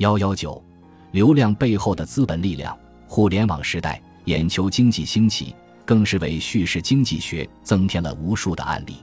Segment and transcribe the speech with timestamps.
[0.00, 0.62] 幺幺九，
[1.10, 2.74] 流量背后的资本力量。
[3.06, 8.96] 互联网时代，眼球经济兴起，更是为叙事经济学增添了无数的案例。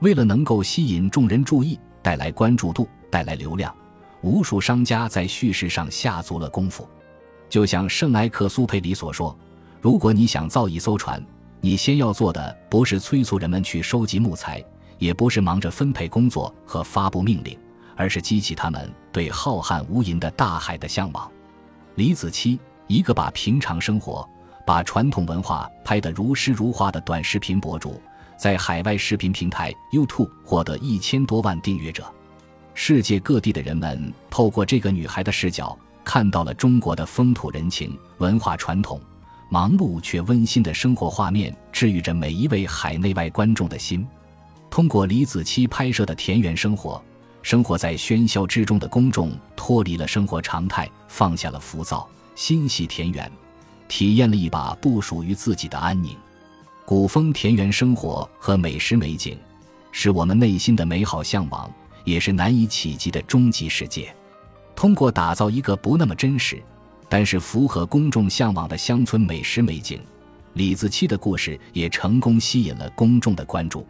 [0.00, 3.74] 为了能够吸引众人注意，带来关注度，带来流量，
[4.20, 6.86] 无数商家在叙事上下足了功夫。
[7.48, 9.34] 就像圣埃克苏佩里所说
[9.80, 11.24] ：“如果你想造一艘船，
[11.62, 14.62] 你先要做的不是催促人们去收集木材，
[14.98, 17.58] 也不是忙着分配工作和发布命令，
[17.96, 21.28] 而是激起他们对浩瀚无垠的大海的向往。”
[21.96, 24.28] 李子柒，一个把平常生活、
[24.66, 28.00] 把传统文化拍得如诗如画的短视频博主，
[28.38, 32.04] 在海外视频平台 YouTube 获得一千多万订阅者。
[32.74, 35.76] 世界各地的人们透过这个女孩的视角。
[36.08, 39.00] 看到了中国的风土人情、文化传统，
[39.50, 44.06] 忙碌却温馨的生活画面，治愈着每一位海内外观众的心。
[44.70, 47.02] 通过李子柒拍摄的田园生活，
[47.46, 52.04] 生活在喧嚣之中的公众脱离了生活常态，放下了浮躁，
[52.34, 53.30] 心系田园，
[53.86, 56.16] 体验了一把不属于自己的安宁。
[56.84, 59.38] 古风田园生活和美食美景，
[59.92, 61.70] 是我们内心的美好向往，
[62.02, 64.12] 也是难以企及的终极世界。
[64.74, 66.60] 通过打造一个不那么真实，
[67.08, 70.00] 但是符合公众向往的乡村美食美景，
[70.54, 73.86] 李子柒的故事也成功吸引了公众的关注。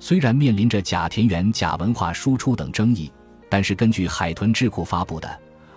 [0.00, 3.10] 虽然面临着假田园、假文化输出等争议，
[3.48, 5.28] 但是根据海豚智库发布的《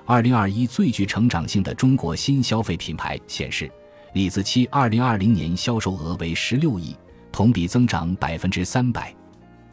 [0.05, 3.69] 二零二一最具成长性的中国新消费品牌》显示，
[4.13, 6.95] 李子柒二零二零年销售额为十六亿，
[7.31, 9.13] 同比增长百分之三百。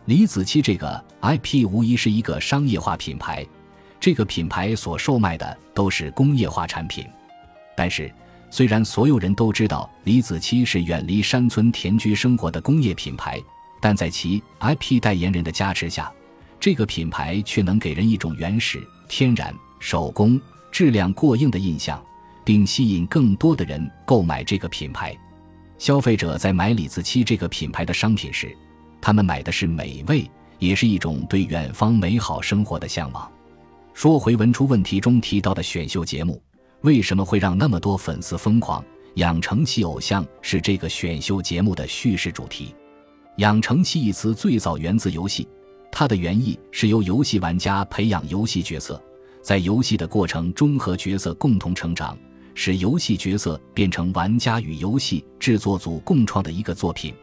[0.06, 3.46] 李子柒这个 IP 无疑是一个商业化品牌。
[4.00, 7.04] 这个品牌所售卖的都是工业化产品，
[7.76, 8.10] 但是
[8.48, 13.42] 虽然所有人都知道李子柒是远离山村田居生活的工业品牌，
[13.80, 16.12] 但在其 IP 代言人的加持下，
[16.58, 20.40] 这个品牌却能给人一种原始、天然、手工、
[20.70, 22.02] 质量过硬的印象，
[22.44, 25.16] 并吸引更多的人购买这个品牌。
[25.78, 28.52] 消费者在买李子柒这个品牌的商品时，
[29.00, 30.28] 他们买的是美味，
[30.58, 33.30] 也是一种对远方美好生活的向往。
[33.94, 36.42] 说回文出问题中提到的选秀节目，
[36.80, 38.84] 为什么会让那么多粉丝疯狂？
[39.14, 42.74] 养成系偶像是这个选秀节目的叙事主题。
[43.38, 45.46] 养成系一词最早源自游戏，
[45.92, 49.00] 它的原意是由游戏玩家培养游戏角色，
[49.42, 52.18] 在游戏的过程中和角色共同成长，
[52.52, 57.14] 使游戏角色变成玩家与游戏制作组共创的一个作品。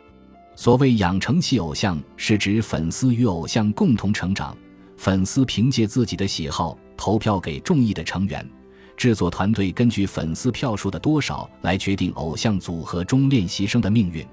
[0.56, 4.56] 所谓养成系偶像，是指粉丝与偶像共同成长。
[4.96, 8.50] 粉丝凭借自己的喜好投票给中意的成员，
[8.96, 14.26] 制作团队根据粉丝票数的多少来决定偶像组合中练习生的命运，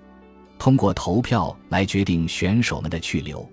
[0.58, 3.48] 通过投票来决定选手们的去留。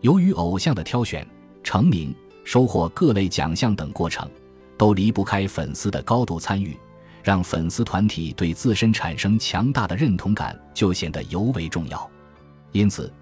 [0.00, 1.26] 由于偶像的挑选、
[1.62, 2.14] 成名、
[2.44, 4.28] 收获各类奖项等过程，
[4.76, 6.76] 都离不开粉丝的高度参与，
[7.22, 12.10] 让粉丝团体对自身产生强大的认同感，就显得尤为重要。
[12.72, 13.12] 因此。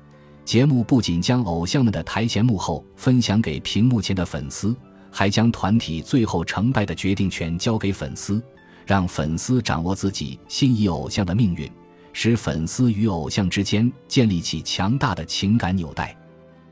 [0.42, 4.74] 节目不仅将偶像们的台前幕后分享给屏幕前的粉丝，
[5.08, 8.42] 还将团体最后成败的决定权交给粉丝，
[8.84, 11.70] 让粉丝掌握自己心仪偶像的命运，
[12.12, 16.16] 使粉丝与偶像之间建立起强大的情感纽带。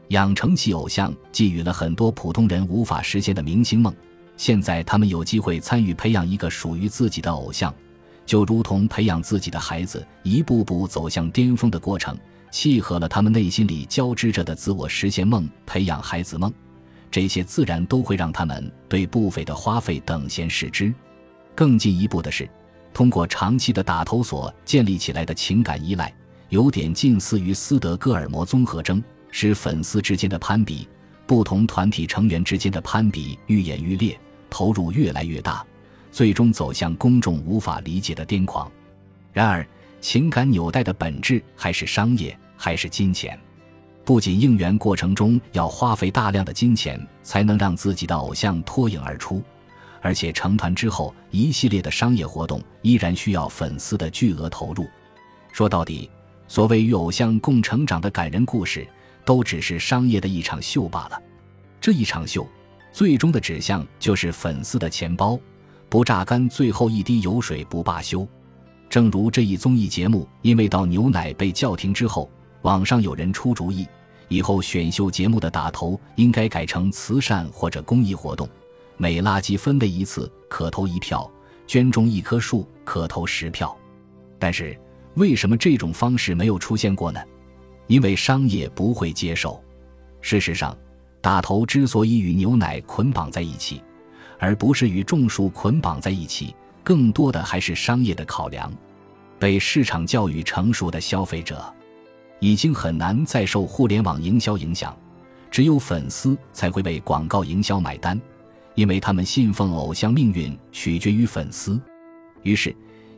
[0.09, 3.95] 养成系偶像寄予了很多普通人无法实现的明星梦，
[4.37, 7.75] 现在他们有机会参与培养一个属于自己的偶像，
[8.25, 12.17] 就如同培养自己的孩子一步步走向巅峰的过程。
[12.51, 16.51] 契合了他们内心里交织着的自我实现梦，培养孩子梦，
[17.11, 20.91] 这些自然都会让他们对不菲的花费等闲视之。
[21.55, 22.49] 更进一步的是，
[22.99, 26.13] 通过长期的打头所建立起来的情感依赖，
[26.49, 29.01] 有点近似于斯德哥尔摩综合征，
[29.31, 30.89] 使粉丝之间的攀比，
[31.25, 34.19] 不同团体成员之间的攀比愈演愈烈，
[34.51, 35.65] 投入越来越大，
[36.11, 38.69] 最终走向公众无法理解的癫狂。
[39.33, 39.65] 然而。
[40.01, 43.39] 情感纽带的本质还是商业，还是金钱。
[44.05, 49.41] 不仅应援过程中要花费大量的金钱才能让自己的偶像脱颖而出，
[50.01, 54.87] 而且成团之后一系列的商业活动依然需要粉丝的巨额投入。
[55.53, 56.11] 说到底，
[56.47, 58.87] 所谓与偶像共成长的感人故事，
[59.25, 61.23] 都只是商业的一场秀罢了。
[61.81, 62.47] 这一场秀，
[62.93, 65.39] 最终的指向就是粉丝的钱包，
[65.89, 68.27] 不榨干最后一滴油水不罢休。
[68.89, 72.31] 正如这一综艺节目因为倒牛奶被叫停之后，
[72.63, 73.87] 网上有人出主意，
[74.29, 78.49] 以后选秀节目的打头应该改成慈善或者公益活动，
[78.99, 81.31] 每垃圾分类一次可投一票，
[81.67, 83.75] 捐种一棵树可投十票。
[84.39, 84.79] 但是
[85.15, 87.21] 为什么这种方式没有出现过呢？
[87.87, 89.63] 因为商业不会接受。
[90.21, 90.77] 事实上，
[91.21, 93.81] 打头之所以与牛奶捆绑在一起，
[94.39, 98.71] 而不是与种树捆绑在一起，更多的还是商业的考量。
[99.39, 101.65] 被市场教育成熟的消费者，
[102.41, 104.97] 已经很难再受互联网营销影响，
[105.51, 108.21] 只有粉丝才会为广告营销买单，
[108.79, 111.81] 因为他们信奉偶像命运取决于粉丝。
[112.45, 112.73] 于是，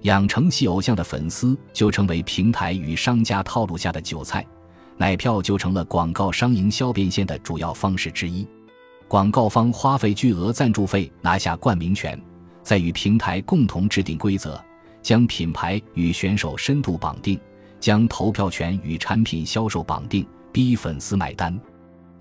[0.04, 4.42] 养成系偶像的粉丝就成为平台与商家套路下的韭菜，
[4.96, 8.48] 奶票就成了广告商营销变现的主要方式之一。
[9.06, 12.18] 广告方花费巨额赞助费拿下冠名权，
[12.62, 14.58] 再与平台共同制定规则。
[15.02, 17.38] 将品牌与选手深度绑定，
[17.78, 21.54] 将投票权与产品销售绑定，逼粉丝买单。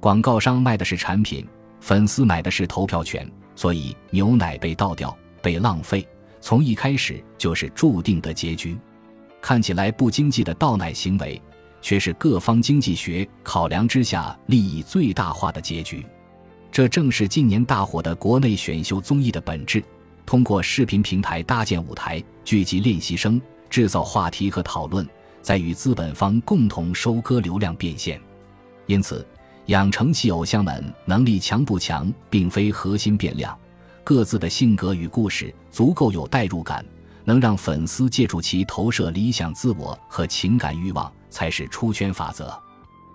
[0.01, 1.47] 广告商卖的是产品，
[1.79, 6.07] 粉丝买的是投票权，所以牛奶被倒掉、被浪费，
[6.41, 8.77] 从一开始就是注定的结局。
[9.41, 11.41] 看起来不经济的倒奶行为，
[11.81, 16.05] 却是各方经济学考量之下利益最大化的结局。
[16.71, 19.83] 这正是近年大火的国内选秀综艺的本质。
[20.25, 25.07] 通过视频平台搭建舞台，聚集练习生，制造话题和讨论，
[25.41, 28.21] 再与资本方共同收割流量变现。
[28.85, 29.25] 因此，
[29.69, 33.56] 养成系偶像们能力强不强，并非核心变量，
[34.04, 36.83] 各自的性格与故事足够有代入感，
[37.24, 42.51] 能让粉丝借助其投射理想自我和情感欲望，才是出圈法则。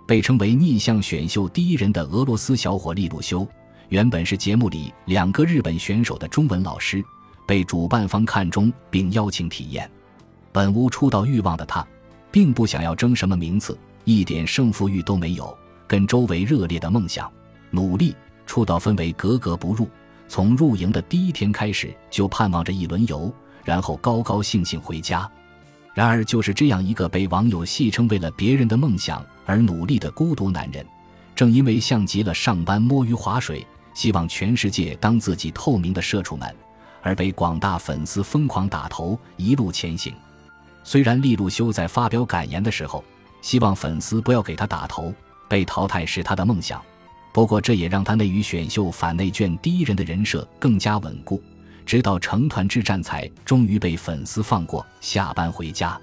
[0.06, 3.44] 被称为逆向选秀第一人的俄罗斯小伙利路修。
[3.88, 7.04] 原本是节目里两个日本选手的中文老师，
[7.48, 9.90] 被主办方看中并邀请体验。
[10.52, 11.84] 本无出道欲望的他，
[12.30, 15.52] 并不想要争什么名次，一点胜负欲都没有，
[15.86, 17.30] 跟周围热烈的梦想、
[17.70, 18.14] 努力
[18.46, 19.88] 出道氛围格格不入。
[20.26, 23.32] 从入营的第一天开始，就盼望着一轮游，
[23.62, 25.30] 然后高高兴兴回家。
[25.92, 30.84] 然而，就是这样一个被网友戏称为了别人的梦想而努力的孤独男人，
[31.36, 33.64] 正因为像极了上班摸鱼划水。
[33.94, 36.52] 希望全世界当自己透明的社畜们，
[37.00, 40.12] 而被广大粉丝疯狂打头，一路前行。
[40.82, 43.04] 虽然利路修在发表感言的时候，
[43.40, 45.14] 希望粉丝不要给他打头，
[45.48, 46.82] 被淘汰是他的梦想。
[47.32, 51.42] 不过这也让他内娱选秀反内卷第一人的人设更加稳固。
[51.86, 56.00] 直到成团之战才终于被粉丝放过，下班回家。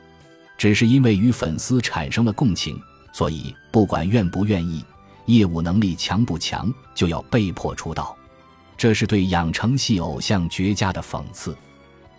[0.58, 2.80] 只是因为与粉丝产生了共情，
[3.12, 4.86] 所以不管愿不愿意。
[5.26, 8.16] 业务能力强不强，就要被迫出道，
[8.78, 11.56] 这是对养成系偶像绝佳的讽刺。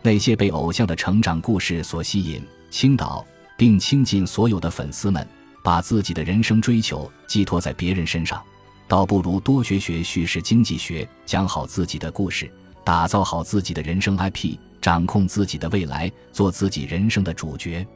[0.01, 3.25] 那些被偶像的成长故事所吸引、倾倒
[3.57, 5.25] 并倾尽所有的粉丝们，
[5.63, 8.43] 把自己的人生追求寄托在别人身上，
[8.89, 12.51] 倒不如多学学叙事经济学，讲好自己的故事，
[12.85, 17.87] 打造好自己的人生 IP，掌控自己的未来，做自己人生的主角。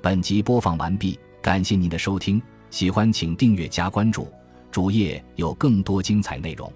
[0.00, 2.42] 本集播放完毕，感谢您的收听。
[2.70, 4.26] 喜欢请订阅加关注，
[4.70, 6.72] 主页有更多精彩内容。